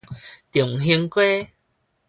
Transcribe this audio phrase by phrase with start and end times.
[0.51, 1.53] 長興街